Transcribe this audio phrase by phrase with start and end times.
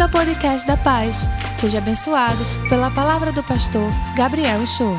[0.00, 1.26] Bem-vindo ao podcast da Paz.
[1.54, 4.94] Seja abençoado pela palavra do pastor Gabriel Show.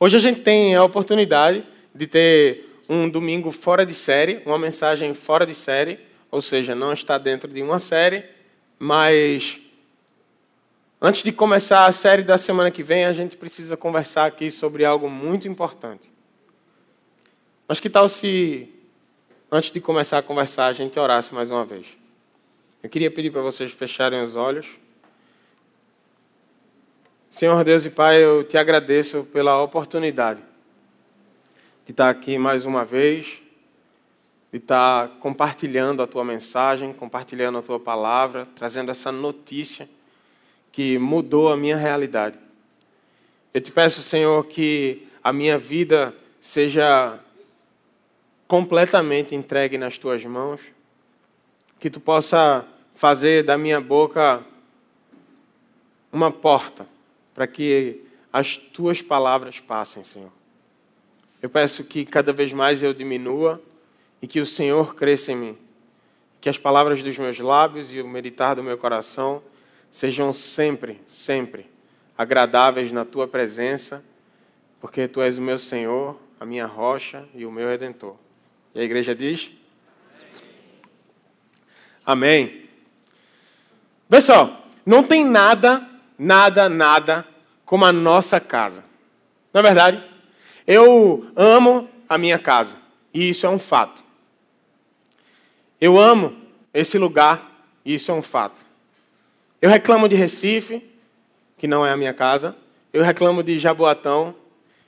[0.00, 1.62] Hoje a gente tem a oportunidade
[1.94, 6.00] de ter um domingo fora de série, uma mensagem fora de série,
[6.30, 8.24] ou seja, não está dentro de uma série,
[8.78, 9.60] mas
[11.02, 14.86] antes de começar a série da semana que vem, a gente precisa conversar aqui sobre
[14.86, 16.10] algo muito importante.
[17.68, 18.81] Mas que tal se
[19.52, 21.98] antes de começar a conversar, a gente orasse mais uma vez.
[22.82, 24.66] Eu queria pedir para vocês fecharem os olhos.
[27.28, 30.42] Senhor Deus e Pai, eu te agradeço pela oportunidade
[31.84, 33.42] de estar aqui mais uma vez,
[34.50, 39.86] de estar compartilhando a tua mensagem, compartilhando a tua palavra, trazendo essa notícia
[40.70, 42.38] que mudou a minha realidade.
[43.52, 47.20] Eu te peço, Senhor, que a minha vida seja
[48.52, 50.60] completamente entregue nas tuas mãos,
[51.80, 54.44] que tu possa fazer da minha boca
[56.12, 56.86] uma porta
[57.32, 60.30] para que as tuas palavras passem, Senhor.
[61.40, 63.58] Eu peço que cada vez mais eu diminua
[64.20, 65.58] e que o Senhor cresça em mim.
[66.38, 69.42] Que as palavras dos meus lábios e o meditar do meu coração
[69.90, 71.70] sejam sempre, sempre
[72.18, 74.04] agradáveis na tua presença,
[74.78, 78.14] porque tu és o meu Senhor, a minha rocha e o meu redentor.
[78.74, 79.52] E a igreja diz?
[82.04, 82.68] Amém.
[84.08, 85.88] Pessoal, não tem nada,
[86.18, 87.26] nada, nada
[87.64, 88.84] como a nossa casa.
[89.52, 90.04] Não é verdade?
[90.66, 92.78] Eu amo a minha casa.
[93.12, 94.02] E isso é um fato.
[95.80, 96.36] Eu amo
[96.72, 97.50] esse lugar.
[97.84, 98.64] E isso é um fato.
[99.60, 100.82] Eu reclamo de Recife,
[101.58, 102.56] que não é a minha casa.
[102.92, 104.34] Eu reclamo de Jaboatão.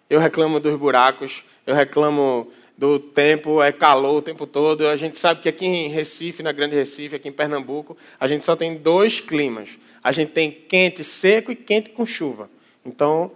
[0.08, 1.42] Eu reclamo dos buracos.
[1.66, 4.89] Eu reclamo do tempo, é calor o tempo todo.
[4.89, 8.44] A gente sabe que aqui em Recife, na Grande Recife, aqui em Pernambuco, a gente
[8.44, 9.70] só tem dois climas.
[10.03, 12.51] A gente tem quente seco e quente com chuva.
[12.84, 13.33] Então,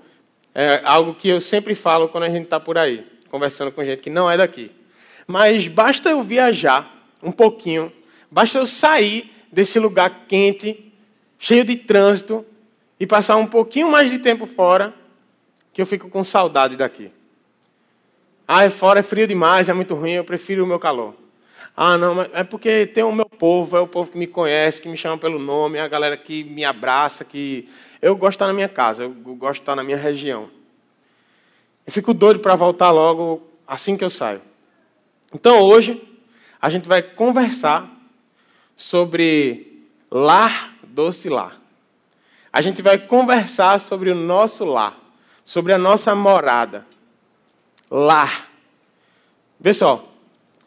[0.54, 4.03] é algo que eu sempre falo quando a gente está por aí, conversando com gente
[4.03, 4.71] que não é daqui.
[5.27, 7.93] Mas basta eu viajar um pouquinho,
[8.31, 10.93] basta eu sair desse lugar quente,
[11.38, 12.44] cheio de trânsito,
[12.98, 14.93] e passar um pouquinho mais de tempo fora,
[15.72, 17.12] que eu fico com saudade daqui.
[18.50, 21.14] Ah, fora é frio demais, é muito ruim, eu prefiro o meu calor.
[21.76, 24.81] Ah, não, mas é porque tem o meu povo, é o povo que me conhece,
[24.81, 27.69] que me chama pelo nome, é a galera que me abraça, que
[28.00, 30.48] eu gosto de estar na minha casa, eu gosto de estar na minha região.
[31.86, 34.41] Eu fico doido para voltar logo assim que eu saio.
[35.34, 36.03] Então hoje
[36.59, 37.86] a gente vai conversar
[38.75, 41.60] sobre lar doce lar.
[42.50, 44.98] A gente vai conversar sobre o nosso lar,
[45.44, 46.86] sobre a nossa morada
[47.91, 48.50] lar.
[49.62, 50.12] Pessoal,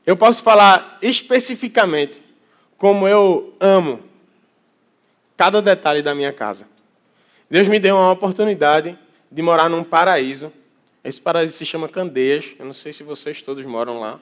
[0.06, 2.24] eu posso falar especificamente
[2.78, 4.04] como eu amo
[5.38, 6.68] cada detalhe da minha casa.
[7.50, 8.98] Deus me deu uma oportunidade
[9.32, 10.52] de morar num paraíso.
[11.04, 12.54] Esse paraíso se chama Candeias.
[12.60, 14.20] Eu não sei se vocês todos moram lá.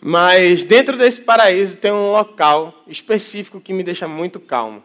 [0.00, 4.82] Mas dentro desse paraíso tem um local específico que me deixa muito calmo.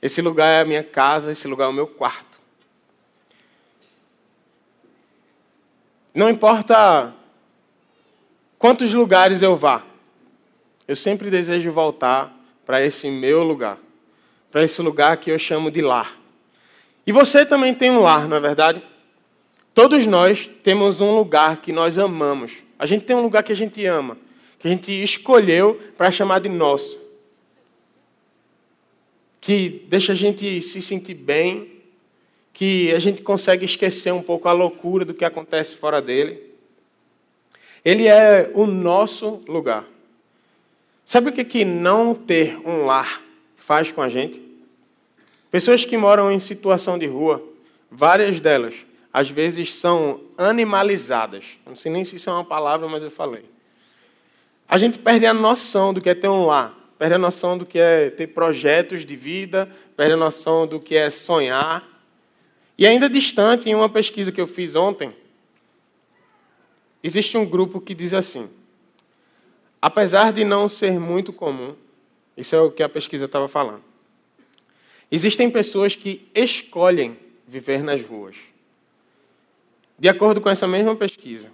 [0.00, 2.25] Esse lugar é a minha casa, esse lugar é o meu quarto.
[6.16, 7.12] Não importa
[8.58, 9.84] quantos lugares eu vá,
[10.88, 12.34] eu sempre desejo voltar
[12.64, 13.78] para esse meu lugar,
[14.50, 16.18] para esse lugar que eu chamo de lar.
[17.06, 18.82] E você também tem um lar, não é verdade?
[19.74, 22.62] Todos nós temos um lugar que nós amamos.
[22.78, 24.16] A gente tem um lugar que a gente ama,
[24.58, 26.98] que a gente escolheu para chamar de nosso.
[29.38, 31.75] Que deixa a gente se sentir bem,
[32.56, 36.42] que a gente consegue esquecer um pouco a loucura do que acontece fora dele.
[37.84, 39.84] Ele é o nosso lugar.
[41.04, 43.20] Sabe o que, que não ter um lar
[43.58, 44.42] faz com a gente?
[45.50, 47.46] Pessoas que moram em situação de rua,
[47.90, 51.58] várias delas, às vezes são animalizadas.
[51.66, 53.44] Não sei nem se isso é uma palavra, mas eu falei.
[54.66, 57.66] A gente perde a noção do que é ter um lar, perde a noção do
[57.66, 61.95] que é ter projetos de vida, perde a noção do que é sonhar.
[62.78, 65.14] E ainda distante, em uma pesquisa que eu fiz ontem,
[67.02, 68.50] existe um grupo que diz assim:
[69.80, 71.74] apesar de não ser muito comum,
[72.36, 73.82] isso é o que a pesquisa estava falando,
[75.10, 78.36] existem pessoas que escolhem viver nas ruas.
[79.98, 81.50] De acordo com essa mesma pesquisa,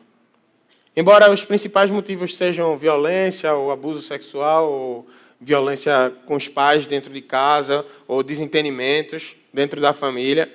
[0.97, 5.07] embora os principais motivos sejam violência, ou abuso sexual, ou
[5.41, 10.53] violência com os pais dentro de casa, ou desentendimentos dentro da família,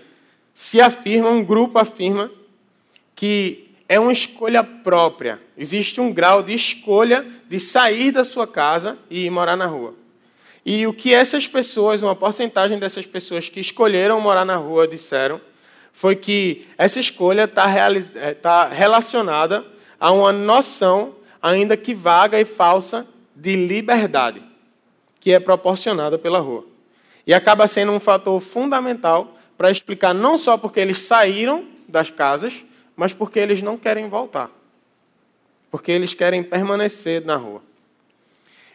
[0.58, 2.32] se afirma, um grupo afirma,
[3.14, 5.40] que é uma escolha própria.
[5.56, 9.94] Existe um grau de escolha de sair da sua casa e ir morar na rua.
[10.66, 15.40] E o que essas pessoas, uma porcentagem dessas pessoas que escolheram morar na rua disseram,
[15.94, 17.68] foi que essa escolha está
[18.16, 19.64] eh, tá relacionada
[20.00, 23.06] a uma noção, ainda que vaga e falsa,
[23.36, 24.42] de liberdade,
[25.20, 26.66] que é proporcionada pela rua.
[27.28, 32.64] E acaba sendo um fator fundamental para explicar não só porque eles saíram das casas,
[32.96, 34.52] mas porque eles não querem voltar.
[35.72, 37.62] Porque eles querem permanecer na rua.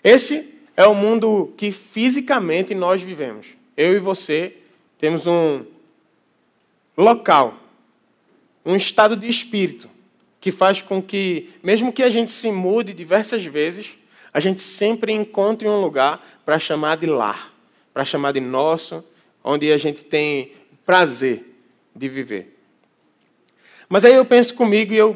[0.03, 3.47] Esse é o mundo que fisicamente nós vivemos.
[3.77, 4.57] Eu e você
[4.99, 5.65] temos um
[6.97, 7.59] local,
[8.65, 9.89] um estado de espírito,
[10.41, 13.97] que faz com que, mesmo que a gente se mude diversas vezes,
[14.33, 17.53] a gente sempre encontre um lugar para chamar de lar,
[17.95, 19.05] para chamar de nosso,
[19.45, 20.53] onde a gente tem
[20.93, 21.57] prazer
[21.97, 22.55] de viver.
[23.89, 25.15] Mas aí eu penso comigo e eu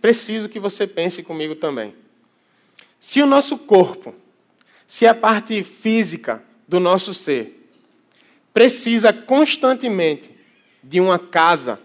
[0.00, 1.96] preciso que você pense comigo também.
[3.00, 4.14] Se o nosso corpo,
[4.86, 7.68] se a parte física do nosso ser,
[8.54, 10.30] precisa constantemente
[10.80, 11.80] de uma casa,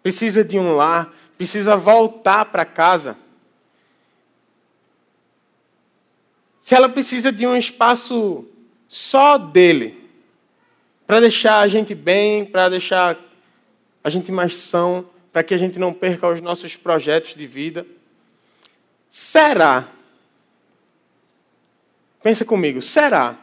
[0.00, 3.18] precisa de um lar, precisa voltar para casa,
[6.60, 8.44] se ela precisa de um espaço
[8.86, 9.97] só dele,
[11.08, 13.18] para deixar a gente bem, para deixar
[14.04, 17.86] a gente mais são, para que a gente não perca os nossos projetos de vida.
[19.08, 19.90] Será,
[22.22, 23.38] pensa comigo, será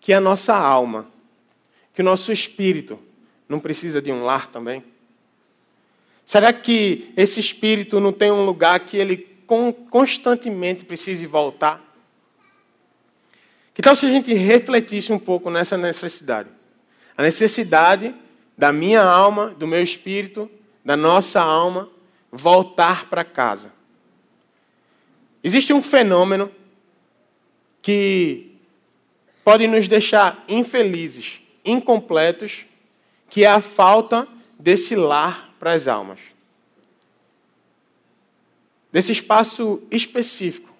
[0.00, 1.08] que a nossa alma,
[1.94, 2.98] que o nosso espírito,
[3.48, 4.82] não precisa de um lar também?
[6.24, 9.18] Será que esse espírito não tem um lugar que ele
[9.88, 11.80] constantemente precise voltar?
[13.72, 16.55] Que tal se a gente refletisse um pouco nessa necessidade?
[17.16, 18.14] A necessidade
[18.56, 20.50] da minha alma, do meu espírito,
[20.84, 21.90] da nossa alma
[22.30, 23.72] voltar para casa.
[25.42, 26.50] Existe um fenômeno
[27.80, 28.56] que
[29.44, 32.66] pode nos deixar infelizes, incompletos,
[33.28, 34.26] que é a falta
[34.58, 36.20] desse lar para as almas.
[38.92, 40.74] Desse espaço específico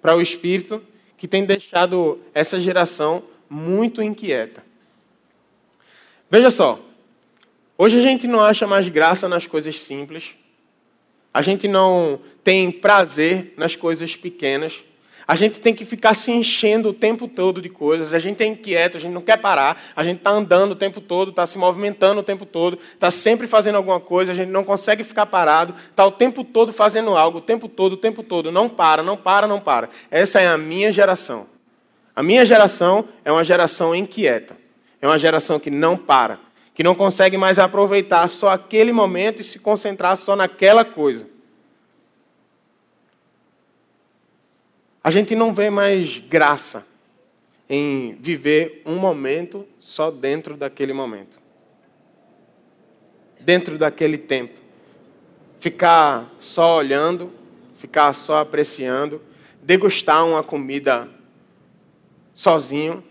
[0.00, 0.82] para o espírito
[1.16, 4.63] que tem deixado essa geração muito inquieta.
[6.30, 6.80] Veja só,
[7.76, 10.36] Hoje a gente não acha mais graça nas coisas simples.
[11.32, 14.84] A gente não tem prazer nas coisas pequenas.
[15.26, 18.14] A gente tem que ficar se enchendo o tempo todo de coisas.
[18.14, 19.82] A gente é inquieto, a gente não quer parar.
[19.96, 23.48] A gente está andando o tempo todo, está se movimentando o tempo todo, está sempre
[23.48, 24.30] fazendo alguma coisa.
[24.30, 25.74] A gente não consegue ficar parado.
[25.90, 28.52] Está o tempo todo fazendo algo, o tempo todo, o tempo todo.
[28.52, 29.88] Não para, não para, não para.
[30.12, 31.48] Essa é a minha geração.
[32.14, 34.63] A minha geração é uma geração inquieta.
[35.04, 36.40] É uma geração que não para
[36.72, 41.28] que não consegue mais aproveitar só aquele momento e se concentrar só naquela coisa.
[45.02, 46.86] A gente não vê mais graça
[47.68, 51.38] em viver um momento só dentro daquele momento.
[53.38, 54.58] Dentro daquele tempo.
[55.60, 57.30] Ficar só olhando,
[57.76, 59.20] ficar só apreciando,
[59.62, 61.10] degustar uma comida
[62.32, 63.04] sozinho,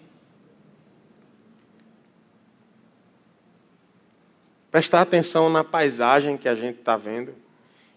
[4.73, 7.35] prestar atenção na paisagem que a gente está vendo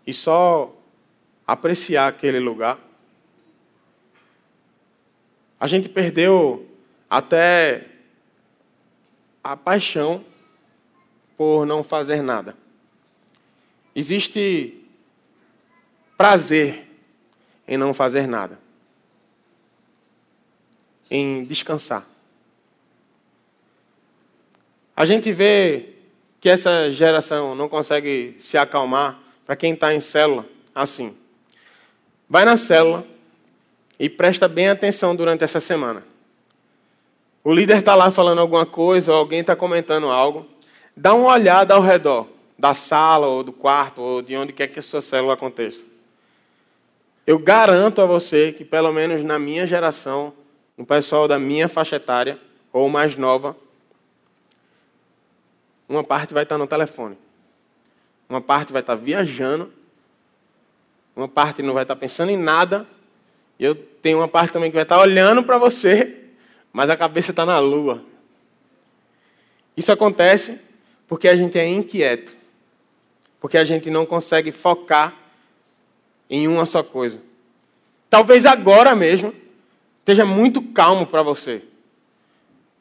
[0.06, 0.76] e só
[1.46, 2.78] apreciar aquele lugar.
[5.58, 6.68] A gente perdeu
[7.08, 7.86] até
[9.42, 10.22] a paixão
[11.34, 12.54] por não fazer nada.
[13.94, 14.86] Existe
[16.14, 16.86] prazer
[17.66, 18.60] em não fazer nada,
[21.10, 22.06] em descansar.
[24.94, 25.95] A gente vê
[26.40, 31.16] que essa geração não consegue se acalmar, para quem está em célula, assim.
[32.28, 33.06] Vai na célula
[33.98, 36.04] e presta bem atenção durante essa semana.
[37.44, 40.46] O líder está lá falando alguma coisa, ou alguém está comentando algo.
[40.96, 42.26] Dá uma olhada ao redor
[42.58, 45.84] da sala, ou do quarto, ou de onde quer que a sua célula aconteça.
[47.24, 50.32] Eu garanto a você que, pelo menos na minha geração,
[50.76, 52.38] no pessoal da minha faixa etária,
[52.72, 53.56] ou mais nova,
[55.88, 57.16] uma parte vai estar no telefone.
[58.28, 59.72] Uma parte vai estar viajando.
[61.14, 62.86] Uma parte não vai estar pensando em nada.
[63.58, 66.24] E eu tenho uma parte também que vai estar olhando para você,
[66.72, 68.02] mas a cabeça está na lua.
[69.76, 70.60] Isso acontece
[71.06, 72.36] porque a gente é inquieto.
[73.40, 75.14] Porque a gente não consegue focar
[76.28, 77.20] em uma só coisa.
[78.10, 79.32] Talvez agora mesmo
[80.00, 81.62] esteja muito calmo para você.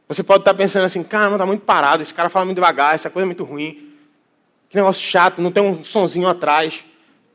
[0.08, 2.94] Você pode estar pensando assim, cara, não está muito parado, esse cara fala muito devagar,
[2.94, 3.94] essa coisa é muito ruim.
[4.70, 6.86] Que negócio chato, não tem um sonzinho atrás.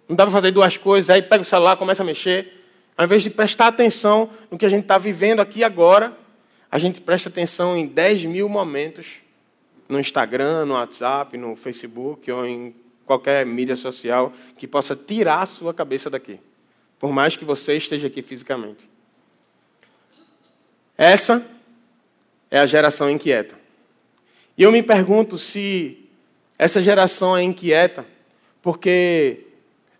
[0.09, 2.65] Não dá para fazer duas coisas, aí pega o celular, começa a mexer.
[2.97, 6.17] Ao invés de prestar atenção no que a gente está vivendo aqui agora,
[6.71, 9.07] a gente presta atenção em 10 mil momentos
[9.89, 12.75] no Instagram, no WhatsApp, no Facebook ou em
[13.05, 16.39] qualquer mídia social que possa tirar a sua cabeça daqui,
[16.99, 18.89] por mais que você esteja aqui fisicamente.
[20.97, 21.45] Essa
[22.50, 23.59] é a geração inquieta.
[24.59, 26.09] E eu me pergunto se
[26.59, 28.07] essa geração é inquieta
[28.61, 29.47] porque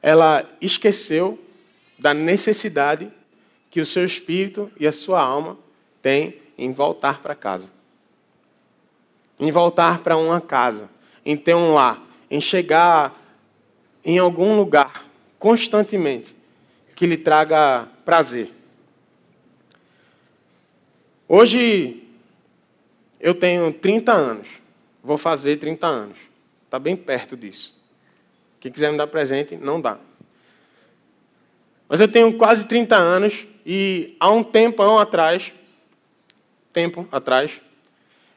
[0.03, 1.39] ela esqueceu
[1.99, 3.11] da necessidade
[3.71, 5.57] que o seu espírito e a sua alma
[6.03, 7.71] têm em voltar para casa.
[9.39, 10.91] Em voltar para uma casa,
[11.25, 13.19] em ter um lar, em chegar
[14.05, 15.07] em algum lugar
[15.39, 16.35] constantemente
[16.95, 18.51] que lhe traga prazer.
[21.27, 22.10] Hoje
[23.21, 24.49] eu tenho 30 anos,
[25.03, 26.19] vou fazer 30 anos,
[26.65, 27.79] está bem perto disso.
[28.59, 29.99] Quem quiser me dar presente, não dá.
[31.89, 35.53] Mas eu tenho quase 30 anos e há um tempão atrás
[36.73, 37.61] tempo atrás,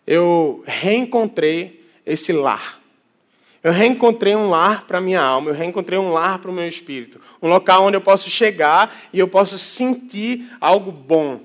[0.05, 2.81] eu reencontrei esse lar.
[3.61, 7.21] Eu reencontrei um lar para minha alma, eu reencontrei um lar para o meu espírito.
[7.41, 11.39] Um local onde eu posso chegar e eu posso sentir algo bom.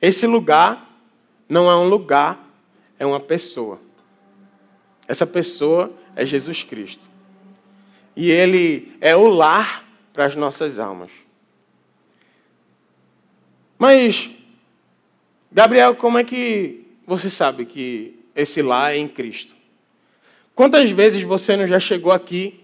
[0.00, 0.87] Esse lugar
[1.48, 2.44] não é um lugar,
[2.98, 3.80] é uma pessoa.
[5.06, 7.08] Essa pessoa é Jesus Cristo.
[8.14, 11.10] E ele é o lar para as nossas almas.
[13.78, 14.30] Mas
[15.50, 19.56] Gabriel, como é que você sabe que esse lá é em Cristo?
[20.54, 22.60] Quantas vezes você não já chegou aqui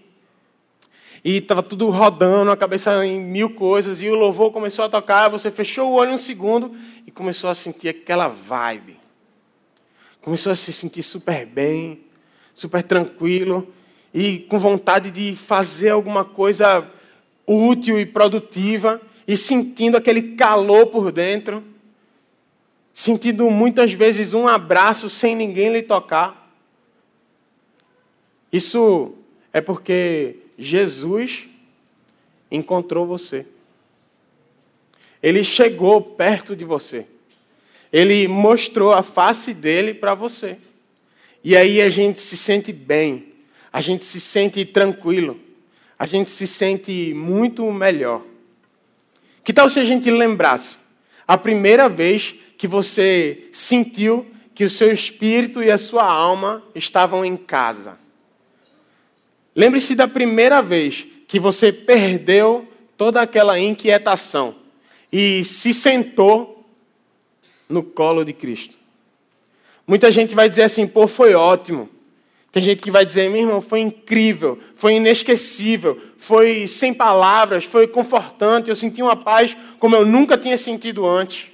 [1.25, 5.27] e estava tudo rodando, a cabeça em mil coisas, e o louvor começou a tocar,
[5.27, 6.71] você fechou o olho um segundo
[7.07, 8.99] e começou a sentir aquela vibe.
[10.21, 12.01] Começou a se sentir super bem,
[12.53, 13.67] super tranquilo
[14.13, 16.87] e com vontade de fazer alguma coisa
[17.47, 21.63] útil e produtiva e sentindo aquele calor por dentro
[22.95, 26.49] sentindo muitas vezes um abraço sem ninguém lhe tocar.
[28.49, 29.13] Isso
[29.51, 31.47] é porque Jesus
[32.49, 33.45] encontrou você.
[35.21, 37.07] Ele chegou perto de você.
[37.91, 40.57] Ele mostrou a face dele para você.
[41.43, 43.33] E aí a gente se sente bem,
[43.71, 45.39] a gente se sente tranquilo,
[45.97, 48.23] a gente se sente muito melhor.
[49.43, 50.79] Que tal se a gente lembrasse
[51.27, 57.25] a primeira vez que você sentiu que o seu espírito e a sua alma estavam
[57.25, 57.99] em casa.
[59.55, 64.55] Lembre-se da primeira vez que você perdeu toda aquela inquietação
[65.11, 66.65] e se sentou
[67.69, 68.75] no colo de Cristo.
[69.87, 71.89] Muita gente vai dizer assim, pô, foi ótimo.
[72.51, 77.87] Tem gente que vai dizer, meu irmão, foi incrível, foi inesquecível, foi sem palavras, foi
[77.87, 81.47] confortante, eu senti uma paz como eu nunca tinha sentido antes.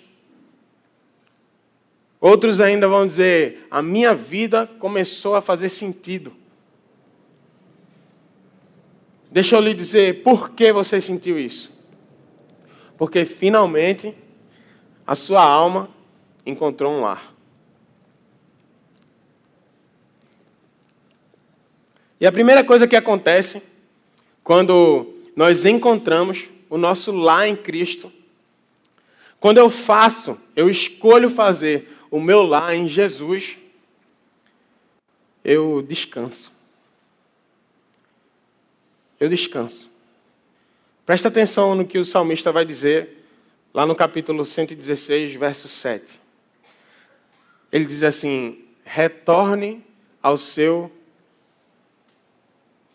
[2.19, 6.31] Outros ainda vão dizer: a minha vida começou a fazer sentido.
[9.31, 11.71] Deixa eu lhe dizer por que você sentiu isso.
[12.97, 14.13] Porque finalmente
[15.07, 15.89] a sua alma
[16.45, 17.33] encontrou um lar.
[22.19, 23.63] E a primeira coisa que acontece
[24.43, 28.11] quando nós encontramos o nosso lar em Cristo,
[29.39, 33.57] quando eu faço, eu escolho fazer o meu lar em Jesus,
[35.43, 36.51] eu descanso.
[39.21, 39.89] Eu descanso.
[41.05, 43.23] Presta atenção no que o salmista vai dizer
[43.73, 46.19] lá no capítulo 116, verso 7.
[47.71, 49.81] Ele diz assim: retorne
[50.21, 50.91] ao seu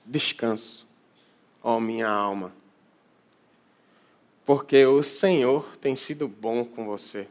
[0.05, 0.87] descanso,
[1.63, 2.53] ó minha alma,
[4.45, 7.27] porque o Senhor tem sido bom com você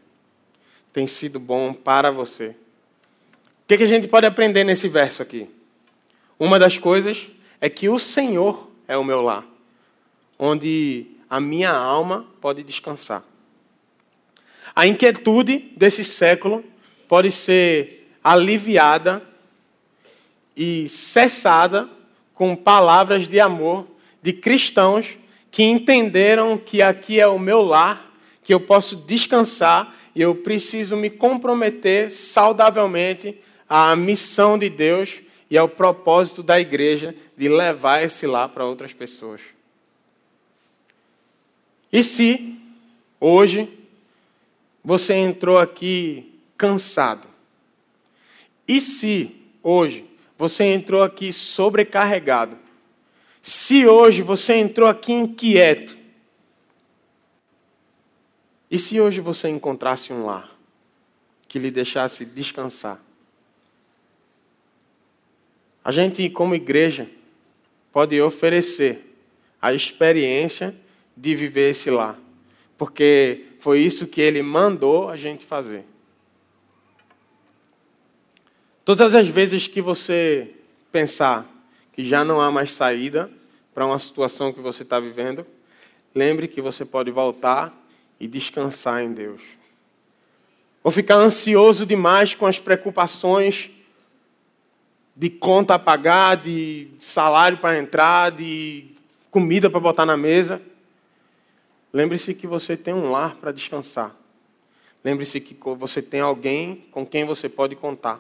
[0.96, 2.56] tem sido bom para você.
[3.66, 5.50] O que, a gente pode aprender nesse verso aqui?
[6.40, 9.46] Uma das coisas é que o Senhor é o meu lar,
[10.38, 13.24] onde a minha alma pode descansar.
[14.76, 16.64] A inquietude desse século
[17.08, 19.22] pode ser aliviada
[20.56, 21.90] e cessada
[22.34, 23.88] com palavras de amor
[24.22, 25.18] de cristãos
[25.52, 28.12] que entenderam que aqui é o meu lar,
[28.44, 33.40] que eu posso descansar e eu preciso me comprometer saudavelmente
[33.70, 38.94] à missão de Deus e ao propósito da igreja de levar esse lá para outras
[38.94, 39.42] pessoas.
[41.92, 42.60] E se
[43.20, 43.72] hoje
[44.84, 47.28] você entrou aqui cansado?
[48.68, 50.06] E se hoje
[50.38, 52.58] você entrou aqui sobrecarregado?
[53.42, 55.96] Se hoje você entrou aqui inquieto,
[58.70, 60.52] e se hoje você encontrasse um lar
[61.48, 63.00] que lhe deixasse descansar?
[65.86, 67.08] A gente, como igreja,
[67.92, 69.16] pode oferecer
[69.62, 70.76] a experiência
[71.16, 72.20] de viver esse lar,
[72.76, 75.86] porque foi isso que ele mandou a gente fazer.
[78.84, 80.56] Todas as vezes que você
[80.92, 81.48] pensar
[81.94, 83.32] que já não há mais saída
[83.72, 85.46] para uma situação que você está vivendo,
[86.16, 87.72] lembre que você pode voltar
[88.20, 89.42] e descansar em Deus.
[90.84, 93.70] Ou ficar ansioso demais com as preocupações
[95.16, 98.94] de conta a pagar, de salário para entrar, de
[99.32, 100.62] comida para botar na mesa.
[101.94, 104.14] Lembre-se que você tem um lar para descansar.
[105.04, 108.20] Lembre-se que você tem alguém com quem você pode contar.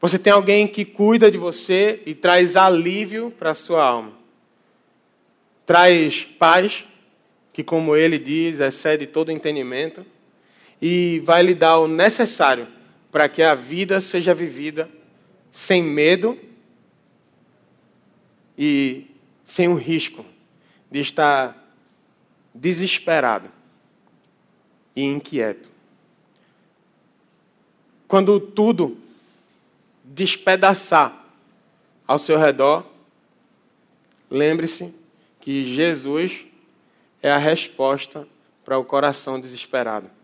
[0.00, 4.12] Você tem alguém que cuida de você e traz alívio para a sua alma.
[5.64, 6.84] Traz paz,
[7.52, 10.04] que, como ele diz, excede todo entendimento,
[10.80, 12.66] e vai lhe dar o necessário
[13.12, 14.90] para que a vida seja vivida
[15.50, 16.38] sem medo
[18.56, 19.06] e
[19.44, 20.24] sem o risco
[20.90, 21.62] de estar
[22.54, 23.50] desesperado
[24.96, 25.70] e inquieto.
[28.08, 28.96] Quando tudo
[30.02, 31.26] despedaçar
[32.06, 32.86] ao seu redor,
[34.30, 34.94] lembre-se
[35.38, 36.46] que Jesus
[37.22, 38.26] é a resposta
[38.64, 40.21] para o coração desesperado.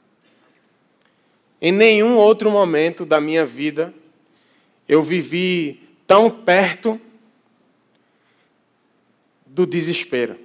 [1.60, 3.92] Em nenhum outro momento da minha vida
[4.88, 7.00] eu vivi tão perto
[9.46, 10.38] do desespero.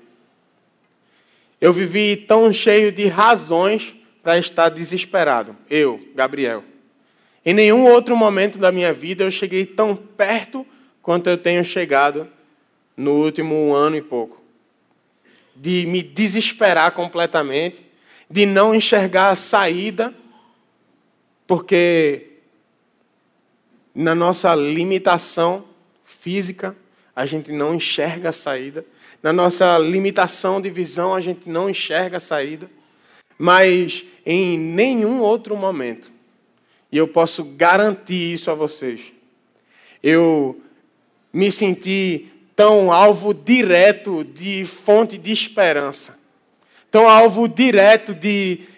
[1.62, 5.56] Eu vivi tão cheio de razões para estar desesperado.
[5.70, 6.64] Eu, Gabriel.
[7.46, 10.66] Em nenhum outro momento da minha vida eu cheguei tão perto
[11.02, 12.28] quanto eu tenho chegado
[12.98, 14.42] no último ano e pouco.
[15.56, 17.86] De me desesperar completamente,
[18.30, 20.14] de não enxergar a saída,
[21.56, 22.30] porque
[23.94, 25.66] na nossa limitação
[26.04, 26.76] física,
[27.16, 28.84] a gente não enxerga a saída.
[29.22, 32.68] Na nossa limitação de visão, a gente não enxerga a saída.
[33.38, 36.12] Mas em nenhum outro momento
[36.92, 39.14] e eu posso garantir isso a vocês.
[40.02, 40.60] Eu
[41.32, 46.20] me senti tão alvo direto de fonte de esperança,
[46.90, 48.73] tão alvo direto de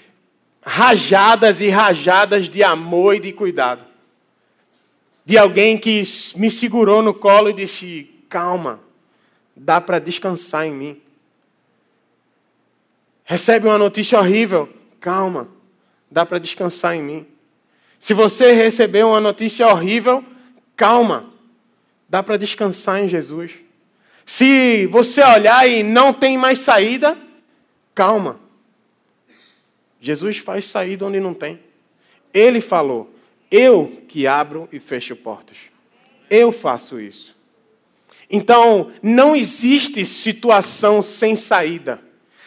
[0.66, 3.86] rajadas e rajadas de amor e de cuidado.
[5.24, 6.04] De alguém que
[6.36, 8.80] me segurou no colo e disse: calma,
[9.56, 11.02] dá para descansar em mim.
[13.24, 15.48] Recebe uma notícia horrível, calma,
[16.10, 17.28] dá para descansar em mim.
[17.98, 20.24] Se você recebeu uma notícia horrível,
[20.76, 21.32] calma.
[22.08, 23.52] Dá para descansar em Jesus.
[24.26, 27.18] Se você olhar e não tem mais saída,
[27.96, 28.40] calma.
[30.06, 31.60] Jesus faz saída onde não tem.
[32.32, 33.12] Ele falou:
[33.50, 35.58] Eu que abro e fecho portas.
[36.30, 37.36] Eu faço isso.
[38.30, 42.00] Então, não existe situação sem saída.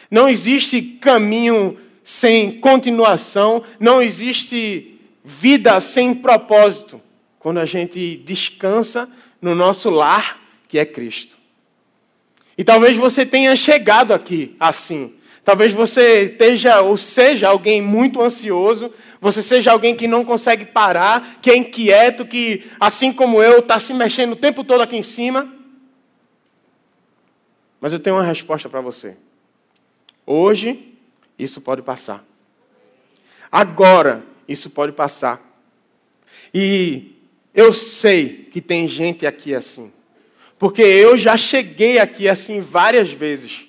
[0.08, 3.64] Não existe caminho sem continuação.
[3.80, 7.00] Não existe vida sem propósito,
[7.40, 9.10] quando a gente descansa
[9.42, 11.36] no nosso lar, que é Cristo.
[12.56, 15.17] E talvez você tenha chegado aqui assim.
[15.48, 21.38] Talvez você esteja ou seja alguém muito ansioso, você seja alguém que não consegue parar,
[21.40, 25.02] que é inquieto, que, assim como eu, está se mexendo o tempo todo aqui em
[25.02, 25.50] cima.
[27.80, 29.16] Mas eu tenho uma resposta para você.
[30.26, 30.94] Hoje,
[31.38, 32.22] isso pode passar.
[33.50, 35.40] Agora, isso pode passar.
[36.52, 37.16] E
[37.54, 39.90] eu sei que tem gente aqui assim.
[40.58, 43.67] Porque eu já cheguei aqui assim várias vezes.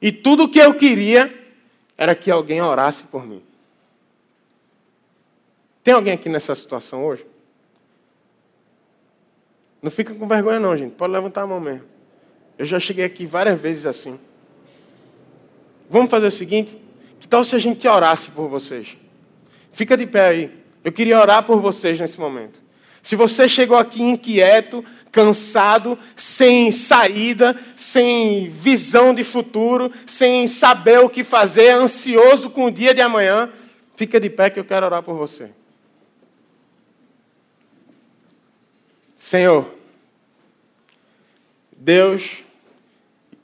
[0.00, 1.32] E tudo que eu queria
[1.96, 3.42] era que alguém orasse por mim.
[5.82, 7.26] Tem alguém aqui nessa situação hoje?
[9.82, 10.94] Não fica com vergonha não, gente.
[10.94, 11.84] Pode levantar a mão mesmo.
[12.58, 14.18] Eu já cheguei aqui várias vezes assim.
[15.88, 16.80] Vamos fazer o seguinte?
[17.18, 18.96] Que tal se a gente orasse por vocês?
[19.72, 20.64] Fica de pé aí.
[20.84, 22.62] Eu queria orar por vocês nesse momento.
[23.02, 31.08] Se você chegou aqui inquieto, cansado, sem saída, sem visão de futuro, sem saber o
[31.08, 33.50] que fazer, ansioso com o dia de amanhã,
[33.96, 35.50] fica de pé que eu quero orar por você.
[39.16, 39.72] Senhor,
[41.76, 42.44] Deus,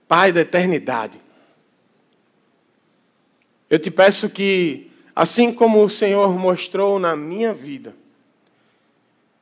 [0.09, 1.21] Pai da eternidade,
[3.69, 7.97] eu te peço que Assim como o Senhor mostrou na minha vida,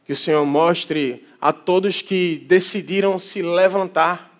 [0.04, 4.34] Que o Senhor mostre a todos que decidiram se levantar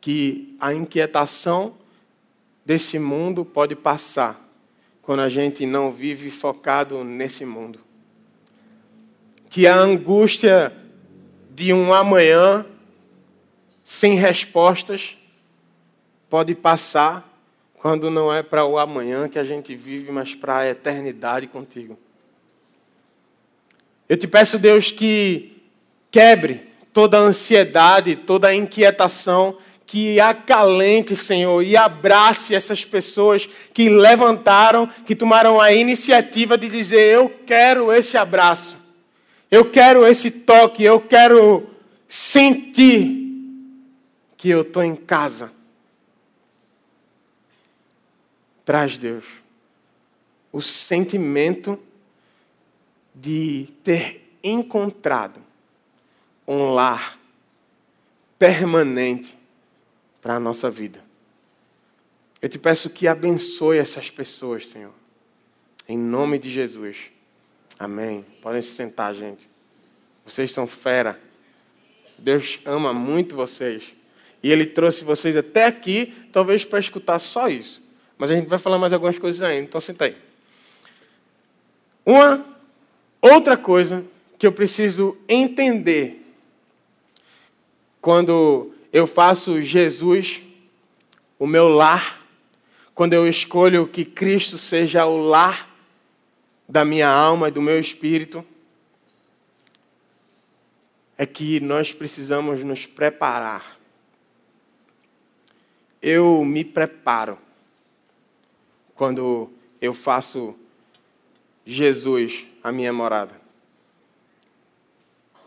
[0.00, 1.74] que a inquietação
[2.64, 4.42] desse mundo pode passar
[5.00, 7.80] quando a gente não vive focado nesse mundo.
[9.48, 10.76] Que a angústia
[11.50, 12.66] de um amanhã
[13.84, 15.16] sem respostas
[16.28, 17.28] pode passar
[17.74, 21.98] quando não é para o amanhã que a gente vive, mas para a eternidade contigo.
[24.12, 25.56] Eu te peço, Deus, que
[26.10, 33.88] quebre toda a ansiedade, toda a inquietação que acalente, Senhor, e abrace essas pessoas que
[33.88, 38.76] levantaram, que tomaram a iniciativa de dizer: Eu quero esse abraço,
[39.50, 41.70] eu quero esse toque, eu quero
[42.06, 43.16] sentir
[44.36, 45.50] que eu estou em casa.
[48.62, 49.24] Traz, Deus,
[50.52, 51.78] o sentimento
[53.14, 55.40] de ter encontrado
[56.46, 57.18] um lar
[58.38, 59.38] permanente
[60.20, 61.04] para a nossa vida.
[62.40, 64.92] Eu te peço que abençoe essas pessoas, Senhor.
[65.88, 67.10] Em nome de Jesus.
[67.78, 68.24] Amém.
[68.40, 69.48] Podem se sentar, gente.
[70.24, 71.20] Vocês são fera.
[72.18, 73.94] Deus ama muito vocês.
[74.42, 77.82] E Ele trouxe vocês até aqui, talvez para escutar só isso.
[78.18, 79.64] Mas a gente vai falar mais algumas coisas ainda.
[79.64, 80.16] Então senta aí.
[82.04, 82.51] Uma
[83.22, 84.04] outra coisa
[84.36, 86.20] que eu preciso entender
[88.00, 90.42] quando eu faço Jesus
[91.38, 92.20] o meu lar,
[92.94, 95.70] quando eu escolho que Cristo seja o lar
[96.68, 98.44] da minha alma e do meu espírito,
[101.16, 103.78] é que nós precisamos nos preparar.
[106.00, 107.38] Eu me preparo
[108.94, 110.56] quando eu faço
[111.64, 113.40] Jesus a minha morada.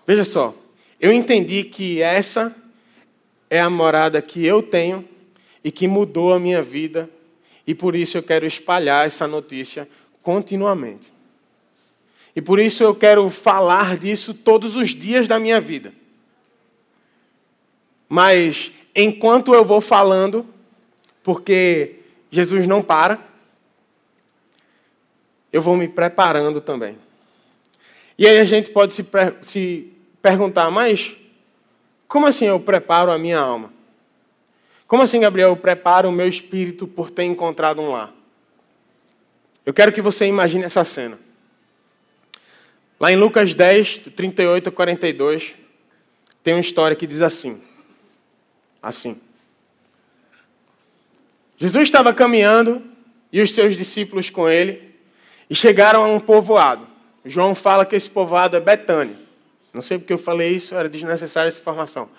[0.07, 0.55] Veja só,
[0.99, 2.55] eu entendi que essa
[3.49, 5.07] é a morada que eu tenho
[5.63, 7.09] e que mudou a minha vida,
[7.65, 9.89] e por isso eu quero espalhar essa notícia
[10.21, 11.11] continuamente.
[12.35, 15.93] E por isso eu quero falar disso todos os dias da minha vida.
[18.07, 20.45] Mas enquanto eu vou falando,
[21.23, 21.95] porque
[22.29, 23.19] Jesus não para,
[25.55, 26.97] eu vou me preparando também.
[28.17, 29.05] E aí a gente pode se,
[29.41, 29.89] se
[30.21, 31.15] perguntar, mas
[32.09, 33.71] como assim eu preparo a minha alma?
[34.85, 38.13] Como assim, Gabriel, eu preparo o meu espírito por ter encontrado um lar?
[39.65, 41.17] Eu quero que você imagine essa cena.
[42.99, 45.55] Lá em Lucas 10, 38 a 42,
[46.43, 47.61] tem uma história que diz assim:
[48.83, 49.21] assim.
[51.57, 52.83] Jesus estava caminhando
[53.31, 54.94] e os seus discípulos com ele
[55.49, 56.87] e chegaram a um povoado.
[57.23, 59.15] João fala que esse povoado é Betânia.
[59.73, 62.09] Não sei porque eu falei isso, era desnecessária essa informação.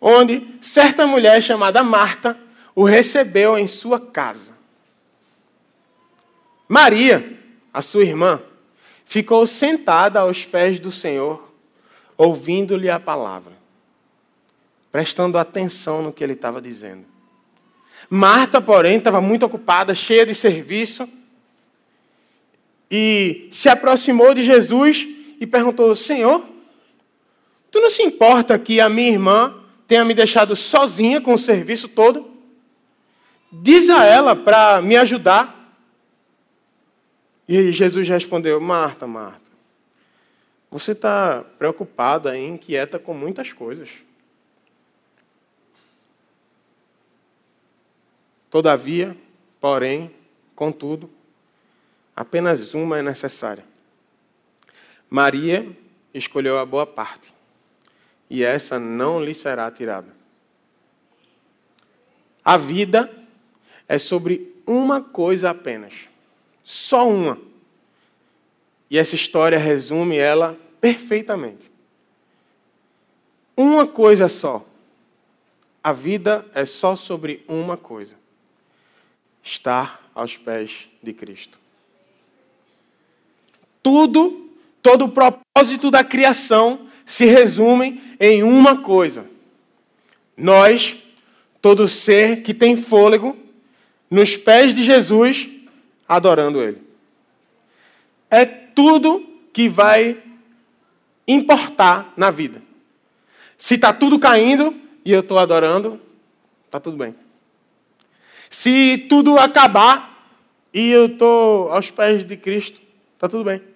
[0.00, 2.38] Onde certa mulher chamada Marta
[2.74, 4.56] o recebeu em sua casa.
[6.68, 7.38] Maria,
[7.72, 8.40] a sua irmã,
[9.04, 11.52] ficou sentada aos pés do Senhor,
[12.16, 13.52] ouvindo-lhe a palavra,
[14.92, 17.04] prestando atenção no que ele estava dizendo.
[18.08, 21.08] Marta, porém, estava muito ocupada, cheia de serviço,
[22.90, 25.06] e se aproximou de Jesus
[25.40, 26.44] e perguntou: Senhor,
[27.70, 31.88] Tu não se importa que a minha irmã tenha me deixado sozinha com o serviço
[31.88, 32.28] todo?
[33.52, 35.56] Diz a ela para me ajudar.
[37.48, 39.50] E Jesus respondeu: Marta, Marta,
[40.70, 43.90] você está preocupada e inquieta com muitas coisas.
[48.48, 49.16] Todavia,
[49.60, 50.10] porém,
[50.56, 51.08] contudo,
[52.20, 53.64] apenas uma é necessária.
[55.08, 55.74] Maria
[56.12, 57.32] escolheu a boa parte
[58.28, 60.14] e essa não lhe será tirada.
[62.44, 63.10] A vida
[63.88, 66.10] é sobre uma coisa apenas,
[66.62, 67.38] só uma.
[68.90, 71.72] E essa história resume ela perfeitamente.
[73.56, 74.66] Uma coisa só.
[75.82, 78.14] A vida é só sobre uma coisa:
[79.42, 81.58] estar aos pés de Cristo.
[83.82, 84.50] Tudo,
[84.82, 89.28] todo o propósito da criação se resumem em uma coisa:
[90.36, 90.96] nós,
[91.60, 93.36] todo ser que tem fôlego,
[94.10, 95.48] nos pés de Jesus,
[96.08, 96.82] adorando Ele.
[98.30, 100.22] É tudo que vai
[101.26, 102.62] importar na vida.
[103.56, 106.00] Se está tudo caindo e eu estou adorando,
[106.66, 107.14] está tudo bem.
[108.48, 110.32] Se tudo acabar
[110.72, 112.80] e eu estou aos pés de Cristo,
[113.14, 113.69] está tudo bem.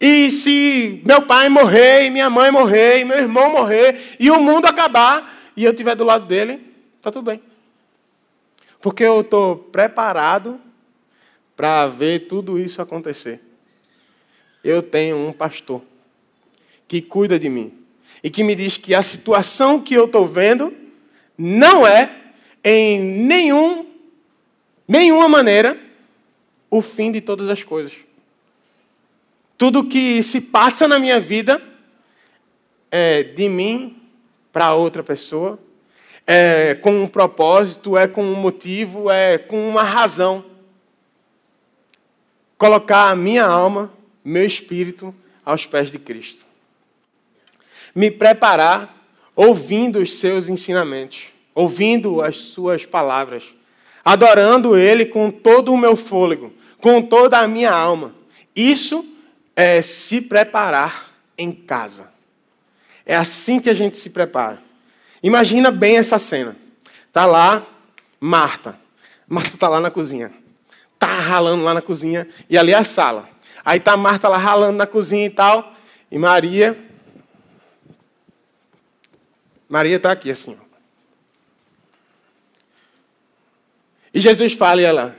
[0.00, 4.40] E se meu pai morrer, e minha mãe morrer, e meu irmão morrer, e o
[4.40, 6.58] mundo acabar, e eu estiver do lado dele,
[6.96, 7.42] está tudo bem.
[8.80, 10.58] Porque eu estou preparado
[11.54, 13.42] para ver tudo isso acontecer.
[14.64, 15.82] Eu tenho um pastor
[16.88, 17.74] que cuida de mim
[18.24, 20.74] e que me diz que a situação que eu estou vendo
[21.36, 22.16] não é,
[22.64, 23.86] em nenhum,
[24.88, 25.78] nenhuma maneira,
[26.70, 27.92] o fim de todas as coisas.
[29.60, 31.60] Tudo que se passa na minha vida
[32.90, 34.02] é de mim
[34.50, 35.58] para outra pessoa,
[36.26, 40.42] é com um propósito, é com um motivo, é com uma razão.
[42.56, 43.92] Colocar a minha alma,
[44.24, 46.46] meu espírito aos pés de Cristo.
[47.94, 48.96] Me preparar
[49.36, 53.54] ouvindo os seus ensinamentos, ouvindo as suas palavras,
[54.02, 58.14] adorando Ele com todo o meu fôlego, com toda a minha alma.
[58.56, 59.09] Isso
[59.60, 62.10] é se preparar em casa.
[63.04, 64.58] É assim que a gente se prepara.
[65.22, 66.56] Imagina bem essa cena.
[67.12, 67.66] Tá lá
[68.18, 68.78] Marta.
[69.28, 70.32] Marta tá lá na cozinha.
[70.98, 73.28] Tá ralando lá na cozinha e ali é a sala.
[73.64, 75.74] Aí tá Marta lá ralando na cozinha e tal,
[76.10, 76.76] e Maria
[79.68, 80.58] Maria tá aqui assim.
[84.12, 85.16] E Jesus fala e ela,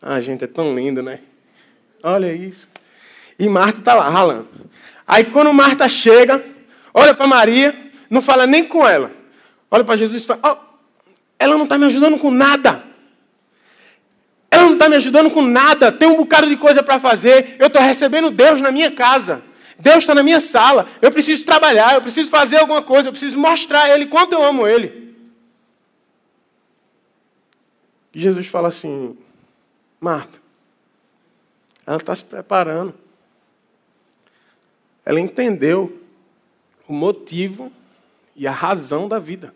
[0.00, 1.20] ah, gente, é tão lindo, né?
[2.02, 2.71] Olha isso.
[3.42, 4.48] E Marta está lá, ralando.
[5.04, 6.44] Aí quando Marta chega,
[6.94, 7.76] olha para Maria,
[8.08, 9.10] não fala nem com ela.
[9.68, 10.76] Olha para Jesus e fala: oh,
[11.40, 12.84] ela não está me ajudando com nada.
[14.48, 15.90] Ela não está me ajudando com nada.
[15.90, 17.56] Tem um bocado de coisa para fazer.
[17.58, 19.42] Eu estou recebendo Deus na minha casa.
[19.76, 20.86] Deus está na minha sala.
[21.00, 21.94] Eu preciso trabalhar.
[21.94, 23.08] Eu preciso fazer alguma coisa.
[23.08, 25.16] Eu preciso mostrar a Ele quanto eu amo Ele.
[28.14, 29.18] E Jesus fala assim:
[30.00, 30.38] Marta,
[31.84, 33.02] ela está se preparando
[35.04, 36.00] ela entendeu
[36.86, 37.72] o motivo
[38.36, 39.54] e a razão da vida.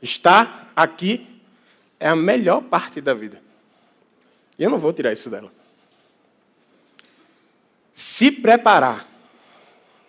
[0.00, 1.26] Estar aqui
[1.98, 3.42] é a melhor parte da vida.
[4.58, 5.52] E eu não vou tirar isso dela.
[7.94, 9.06] Se preparar.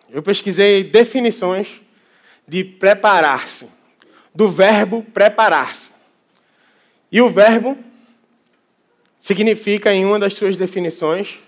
[0.09, 1.81] Eu pesquisei definições
[2.47, 3.69] de preparar-se,
[4.33, 5.91] do verbo preparar-se.
[7.11, 7.77] E o verbo
[9.19, 11.39] significa, em uma das suas definições,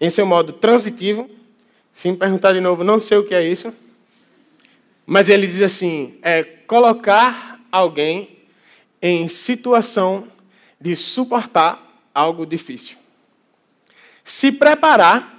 [0.00, 1.30] em seu modo transitivo.
[1.92, 3.72] Se me perguntar de novo, não sei o que é isso.
[5.06, 8.38] Mas ele diz assim: é colocar alguém
[9.00, 10.28] em situação
[10.80, 11.80] de suportar
[12.14, 12.96] algo difícil.
[14.24, 15.34] Se preparar,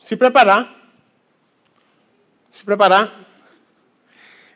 [0.00, 0.76] se preparar,
[2.50, 3.20] se preparar,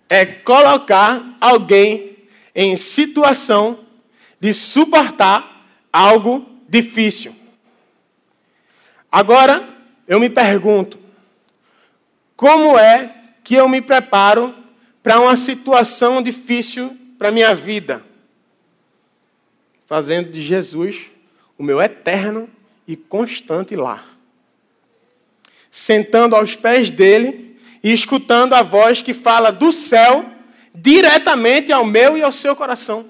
[0.09, 2.19] é colocar alguém
[2.55, 3.85] em situação
[4.38, 7.35] de suportar algo difícil.
[9.14, 9.68] Agora,
[10.09, 10.98] eu me pergunto:
[12.35, 14.53] como é que eu me preparo
[15.05, 18.05] para uma situação difícil para a minha vida?
[19.87, 21.12] Fazendo de Jesus
[21.57, 22.50] o meu eterno
[22.88, 24.05] e constante lar.
[25.70, 30.29] Sentando aos pés dele e escutando a voz que fala do céu
[30.74, 33.07] diretamente ao meu e ao seu coração.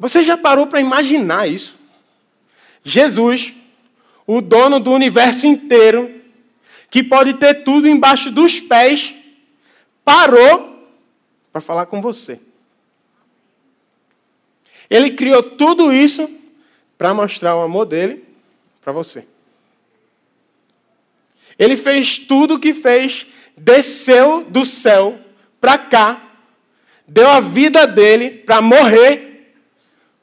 [0.00, 1.78] Você já parou para imaginar isso?
[2.82, 3.54] Jesus
[4.30, 6.20] o dono do universo inteiro,
[6.90, 9.14] que pode ter tudo embaixo dos pés,
[10.04, 10.86] parou
[11.50, 12.38] para falar com você.
[14.90, 16.30] Ele criou tudo isso
[16.98, 18.22] para mostrar o amor dele
[18.82, 19.26] para você.
[21.58, 25.18] Ele fez tudo o que fez, desceu do céu
[25.58, 26.22] para cá,
[27.06, 29.54] deu a vida dele para morrer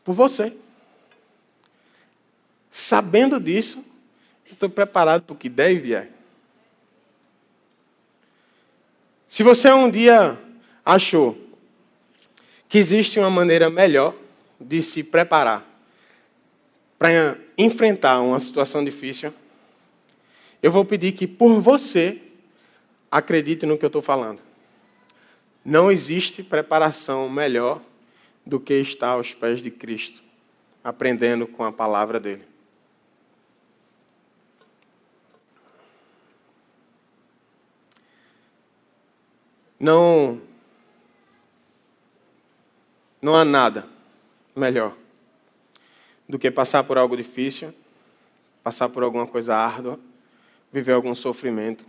[0.03, 0.53] por você.
[2.69, 3.83] Sabendo disso,
[4.55, 6.11] estou preparado para o que der e vier.
[9.27, 10.37] Se você um dia
[10.83, 11.37] achou
[12.67, 14.15] que existe uma maneira melhor
[14.59, 15.65] de se preparar
[16.97, 19.33] para enfrentar uma situação difícil,
[20.63, 22.21] eu vou pedir que, por você,
[23.11, 24.39] acredite no que eu estou falando.
[25.63, 27.81] Não existe preparação melhor
[28.45, 30.23] do que estar aos pés de Cristo,
[30.83, 32.43] aprendendo com a palavra dele.
[39.79, 40.41] Não
[43.21, 43.87] não há nada
[44.55, 44.95] melhor
[46.29, 47.73] do que passar por algo difícil,
[48.63, 49.99] passar por alguma coisa árdua,
[50.71, 51.85] viver algum sofrimento,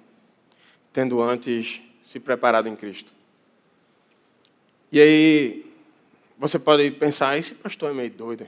[0.93, 3.13] tendo antes se preparado em Cristo.
[4.91, 5.67] E aí
[6.39, 8.47] você pode pensar, esse pastor é meio doido.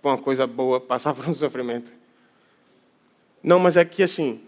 [0.00, 1.92] por uma coisa boa, passar por um sofrimento.
[3.42, 4.40] Não, mas é que assim,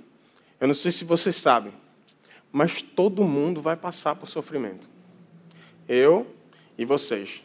[0.60, 1.72] eu não sei se vocês sabem,
[2.54, 4.88] mas todo mundo vai passar por sofrimento.
[5.88, 6.24] Eu
[6.78, 7.42] e vocês.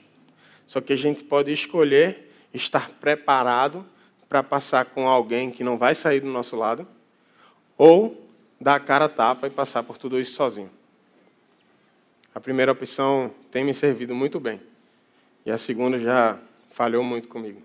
[0.68, 3.84] Só que a gente pode escolher estar preparado
[4.30, 6.88] para passar com alguém que não vai sair do nosso lado,
[7.76, 8.24] ou
[8.62, 10.70] dar a cara a tapa e passar por tudo isso sozinho.
[12.36, 14.62] A primeira opção tem me servido muito bem,
[15.44, 16.38] e a segunda já
[16.70, 17.64] falhou muito comigo.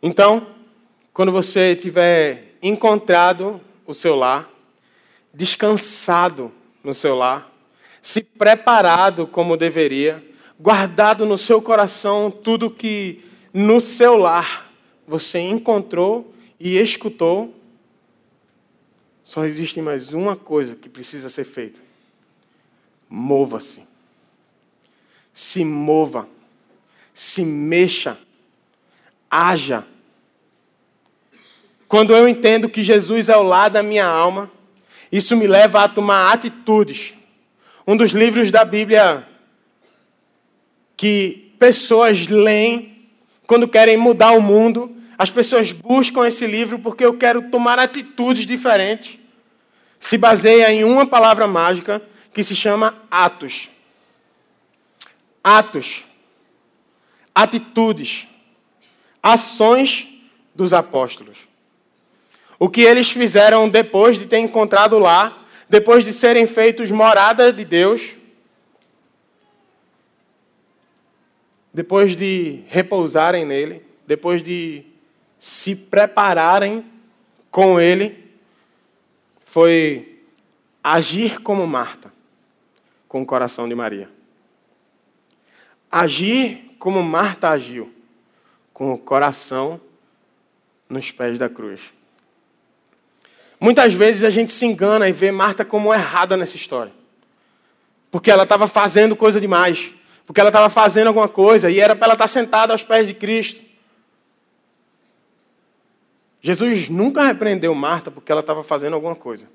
[0.00, 0.54] Então,
[1.12, 4.54] quando você tiver encontrado o seu lar,
[5.36, 6.50] descansado
[6.82, 7.52] no seu lar,
[8.00, 10.24] se preparado como deveria,
[10.58, 13.22] guardado no seu coração tudo que
[13.52, 14.72] no seu lar
[15.06, 17.54] você encontrou e escutou,
[19.22, 21.80] só existe mais uma coisa que precisa ser feita:
[23.06, 23.82] mova-se.
[25.34, 26.26] Se mova.
[27.12, 28.18] Se mexa.
[29.30, 29.86] Haja.
[31.86, 34.50] Quando eu entendo que Jesus é o lado da minha alma,
[35.10, 37.14] isso me leva a tomar atitudes.
[37.86, 39.26] Um dos livros da Bíblia
[40.96, 43.08] que pessoas leem
[43.46, 48.46] quando querem mudar o mundo, as pessoas buscam esse livro porque eu quero tomar atitudes
[48.46, 49.18] diferentes.
[49.98, 53.70] Se baseia em uma palavra mágica que se chama atos.
[55.42, 56.04] Atos.
[57.34, 58.26] Atitudes.
[59.22, 60.06] Ações
[60.54, 61.45] dos apóstolos.
[62.58, 67.64] O que eles fizeram depois de ter encontrado lá, depois de serem feitos morada de
[67.64, 68.16] Deus,
[71.72, 74.84] depois de repousarem nele, depois de
[75.38, 76.84] se prepararem
[77.50, 78.24] com ele,
[79.44, 80.22] foi
[80.82, 82.12] agir como Marta,
[83.06, 84.08] com o coração de Maria.
[85.90, 87.92] Agir como Marta agiu,
[88.72, 89.80] com o coração
[90.88, 91.95] nos pés da cruz.
[93.58, 96.92] Muitas vezes a gente se engana e vê Marta como errada nessa história.
[98.10, 99.92] Porque ela estava fazendo coisa demais.
[100.26, 103.14] Porque ela estava fazendo alguma coisa e era para ela estar sentada aos pés de
[103.14, 103.60] Cristo.
[106.40, 109.48] Jesus nunca repreendeu Marta porque ela estava fazendo alguma coisa.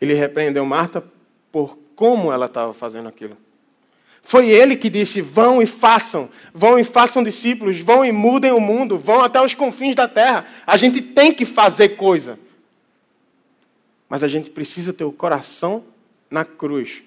[0.00, 1.02] Ele repreendeu Marta
[1.50, 3.36] por como ela estava fazendo aquilo.
[4.22, 8.60] Foi ele que disse: vão e façam, vão e façam discípulos, vão e mudem o
[8.60, 10.44] mundo, vão até os confins da terra.
[10.66, 12.38] A gente tem que fazer coisa.
[14.08, 15.84] Mas a gente precisa ter o coração
[16.30, 17.02] na cruz,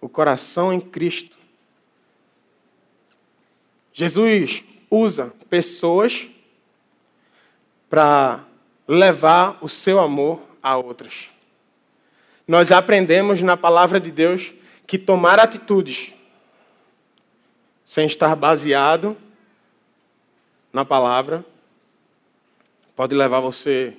[0.00, 1.36] o coração em Cristo.
[3.92, 6.30] Jesus usa pessoas
[7.88, 8.44] para
[8.86, 11.30] levar o seu amor a outras.
[12.46, 14.52] Nós aprendemos na palavra de Deus
[14.86, 16.14] que tomar atitudes
[17.84, 19.16] sem estar baseado
[20.72, 21.44] na palavra
[22.96, 23.96] pode levar você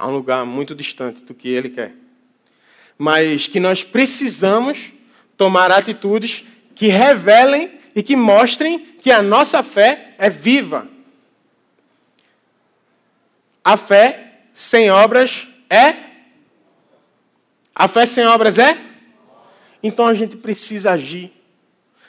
[0.00, 1.92] a um lugar muito distante do que Ele quer.
[2.96, 4.92] Mas que nós precisamos
[5.36, 6.42] tomar atitudes
[6.74, 10.88] que revelem e que mostrem que a nossa fé é viva.
[13.62, 15.96] A fé sem obras é?
[17.74, 18.80] A fé sem obras é?
[19.82, 21.30] Então a gente precisa agir.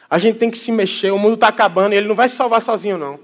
[0.09, 1.11] A gente tem que se mexer.
[1.11, 3.19] O mundo está acabando e ele não vai se salvar sozinho, não.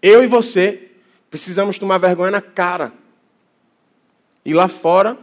[0.00, 0.87] Eu e você
[1.30, 2.92] Precisamos tomar vergonha na cara.
[4.44, 5.16] Ir lá fora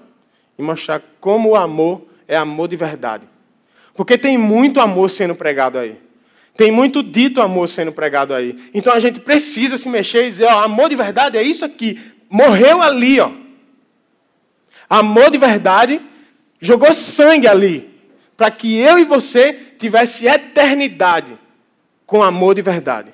[0.57, 3.27] e mostrar como o amor é amor de verdade.
[3.93, 5.99] Porque tem muito amor sendo pregado aí.
[6.55, 8.69] Tem muito dito amor sendo pregado aí.
[8.73, 11.99] Então a gente precisa se mexer e dizer, ó, amor de verdade é isso aqui.
[12.29, 13.31] Morreu ali, ó.
[14.89, 16.01] Amor de verdade
[16.59, 17.93] jogou sangue ali
[18.35, 21.37] para que eu e você tivesse eternidade
[22.05, 23.13] com amor de verdade.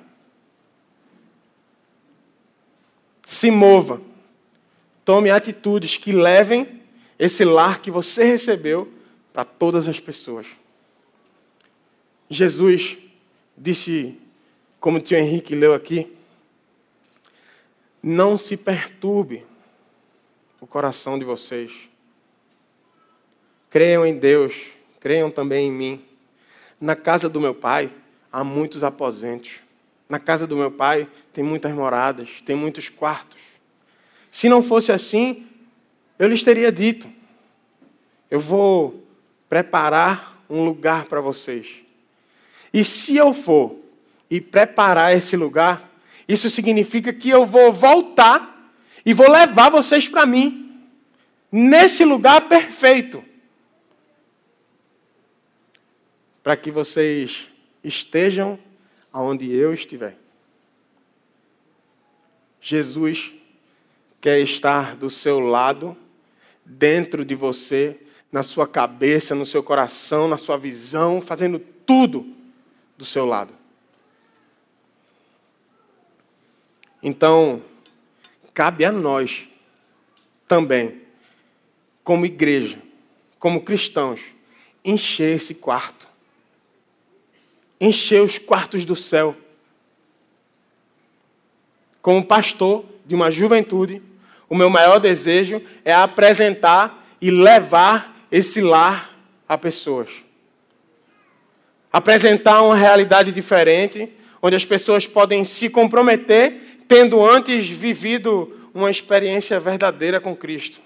[3.41, 3.99] Se mova.
[5.04, 6.80] Tome atitudes que levem
[7.17, 8.88] esse lar que você recebeu
[9.34, 10.45] para todas as pessoas.
[12.30, 12.99] Jesus
[13.58, 14.15] disse,
[14.80, 16.16] como o tio Henrique leu aqui,
[18.01, 19.43] não se perturbe
[20.59, 21.89] o coração de vocês.
[23.72, 24.53] Creiam em Deus,
[24.99, 26.05] creiam também em mim.
[26.80, 27.91] Na casa do meu pai
[28.32, 29.61] há muitos aposentos.
[30.12, 33.39] Na casa do meu pai tem muitas moradas, tem muitos quartos.
[34.30, 35.47] Se não fosse assim,
[36.20, 37.09] eu lhes teria dito:
[38.30, 39.07] eu vou
[39.47, 41.82] preparar um lugar para vocês.
[42.74, 43.78] E se eu for
[44.30, 45.89] e preparar esse lugar,
[46.28, 48.70] isso significa que eu vou voltar
[49.05, 50.78] e vou levar vocês para mim,
[51.49, 53.24] nesse lugar perfeito,
[56.43, 57.47] para que vocês
[57.82, 58.59] estejam
[59.12, 60.18] aonde eu estiver.
[62.59, 63.34] Jesus
[64.20, 65.97] quer estar do seu lado,
[66.64, 67.99] dentro de você,
[68.32, 72.36] na sua cabeça, no seu coração, na sua visão, fazendo tudo
[72.97, 73.53] do seu lado.
[77.01, 77.64] Então,
[78.53, 79.49] cabe a nós
[80.47, 81.01] também,
[82.03, 82.80] como igreja,
[83.39, 84.22] como cristãos,
[84.86, 86.11] encher esse quarto.
[87.82, 89.36] Encher os quartos do céu.
[91.99, 94.03] Como pastor de uma juventude,
[94.47, 99.17] o meu maior desejo é apresentar e levar esse lar
[99.49, 100.09] a pessoas.
[101.91, 109.59] Apresentar uma realidade diferente, onde as pessoas podem se comprometer, tendo antes vivido uma experiência
[109.59, 110.79] verdadeira com Cristo.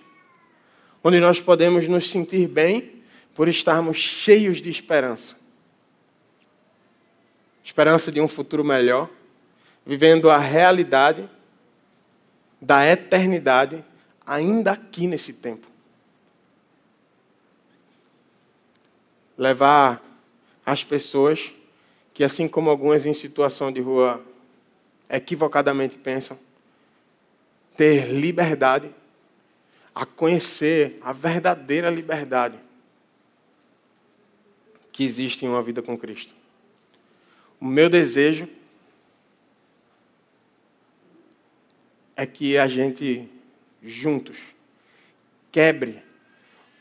[1.04, 5.45] Onde nós podemos nos sentir bem por estarmos cheios de esperança.
[7.66, 9.10] Esperança de um futuro melhor,
[9.84, 11.28] vivendo a realidade
[12.62, 13.84] da eternidade
[14.24, 15.68] ainda aqui nesse tempo.
[19.36, 20.00] Levar
[20.64, 21.52] as pessoas
[22.14, 24.24] que, assim como algumas em situação de rua
[25.10, 26.38] equivocadamente pensam,
[27.76, 28.94] ter liberdade,
[29.94, 32.60] a conhecer a verdadeira liberdade
[34.92, 36.45] que existe em uma vida com Cristo.
[37.60, 38.48] O meu desejo
[42.16, 43.30] é que a gente,
[43.82, 44.38] juntos,
[45.52, 46.02] quebre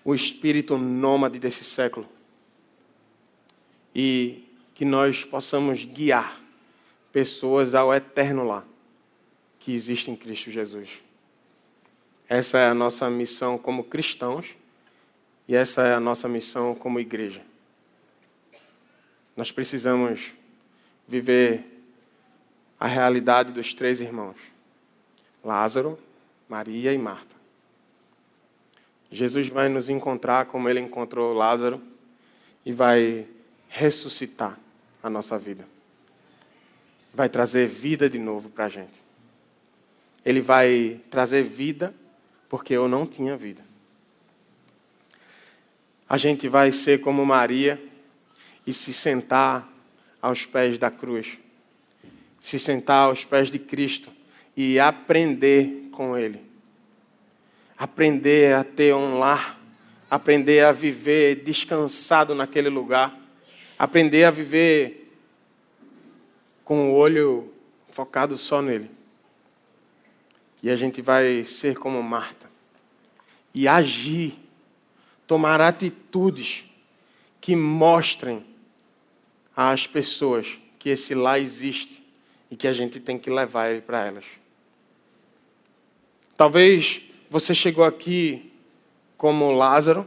[0.04, 2.08] o espírito nômade desse século
[3.94, 4.44] e
[4.74, 6.40] que nós possamos guiar
[7.12, 8.64] pessoas ao eterno lá
[9.58, 11.02] que existe em Cristo Jesus.
[12.28, 14.56] Essa é a nossa missão como cristãos
[15.46, 17.42] e essa é a nossa missão como igreja.
[19.36, 20.32] Nós precisamos
[21.06, 21.64] viver
[22.78, 24.36] a realidade dos três irmãos:
[25.42, 25.98] Lázaro,
[26.48, 27.34] Maria e Marta.
[29.10, 31.80] Jesus vai nos encontrar como ele encontrou Lázaro
[32.64, 33.26] e vai
[33.68, 34.58] ressuscitar
[35.02, 35.66] a nossa vida.
[37.12, 39.02] Vai trazer vida de novo para a gente.
[40.24, 41.94] Ele vai trazer vida
[42.48, 43.62] porque eu não tinha vida.
[46.08, 47.82] A gente vai ser como Maria
[48.66, 49.68] e se sentar
[50.24, 51.36] aos pés da cruz,
[52.40, 54.10] se sentar aos pés de Cristo
[54.56, 56.40] e aprender com Ele.
[57.76, 59.60] Aprender a ter um lar,
[60.10, 63.14] aprender a viver descansado naquele lugar,
[63.78, 65.14] aprender a viver
[66.64, 67.52] com o olho
[67.90, 68.90] focado só nele.
[70.62, 72.50] E a gente vai ser como Marta.
[73.52, 74.38] E agir,
[75.26, 76.64] tomar atitudes
[77.42, 78.53] que mostrem
[79.56, 82.04] às pessoas que esse lá existe
[82.50, 84.24] e que a gente tem que levar ele para elas.
[86.36, 87.00] Talvez
[87.30, 88.52] você chegou aqui
[89.16, 90.06] como Lázaro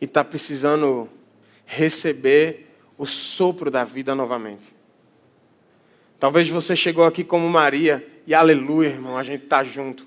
[0.00, 1.08] e está precisando
[1.64, 4.74] receber o sopro da vida novamente.
[6.18, 10.06] Talvez você chegou aqui como Maria e aleluia, irmão, a gente está junto.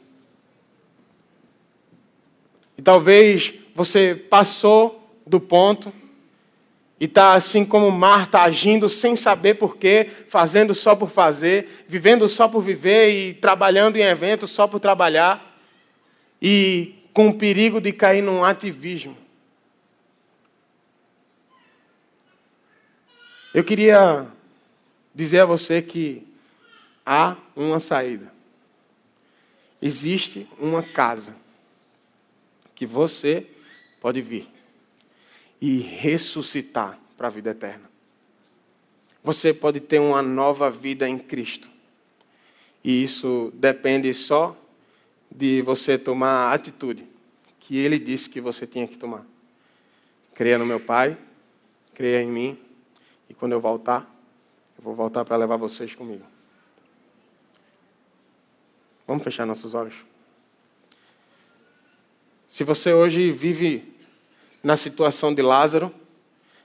[2.77, 5.91] E talvez você passou do ponto
[6.99, 12.47] e está assim como Marta, agindo sem saber porquê, fazendo só por fazer, vivendo só
[12.47, 15.59] por viver e trabalhando em eventos só por trabalhar,
[16.41, 19.15] e com o perigo de cair num ativismo.
[23.53, 24.27] Eu queria
[25.13, 26.27] dizer a você que
[27.05, 28.31] há uma saída.
[29.79, 31.35] Existe uma casa
[32.73, 33.45] que você
[33.99, 34.56] pode vir
[35.61, 37.89] e ressuscitar para a vida eterna.
[39.23, 41.69] Você pode ter uma nova vida em Cristo.
[42.83, 44.55] E isso depende só
[45.29, 47.05] de você tomar a atitude
[47.59, 49.25] que Ele disse que você tinha que tomar.
[50.33, 51.17] Creia no meu Pai,
[51.93, 52.57] creia em mim,
[53.29, 54.09] e quando eu voltar,
[54.77, 56.23] eu vou voltar para levar vocês comigo.
[59.05, 59.95] Vamos fechar nossos olhos.
[62.47, 63.96] Se você hoje vive
[64.67, 65.89] na situação de Lázaro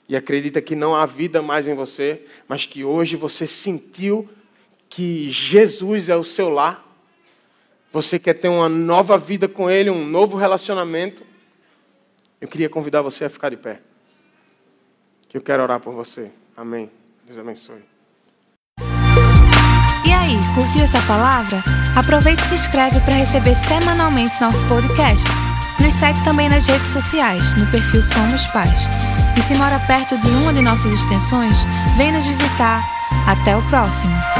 [0.09, 4.29] e acredita que não há vida mais em você, mas que hoje você sentiu
[4.89, 6.85] que Jesus é o seu lar,
[7.93, 11.23] você quer ter uma nova vida com Ele, um novo relacionamento,
[12.41, 13.81] eu queria convidar você a ficar de pé.
[15.33, 16.29] Eu quero orar por você.
[16.57, 16.91] Amém.
[17.25, 17.85] Deus abençoe.
[20.05, 21.63] E aí, curtiu essa palavra?
[21.97, 25.29] Aproveite e se inscreve para receber semanalmente nosso podcast.
[25.79, 28.89] Nos segue também nas redes sociais, no perfil Somos Pais.
[29.37, 31.67] E se mora perto de uma de nossas extensões,
[31.97, 32.83] vem nos visitar
[33.27, 34.32] Até o próximo!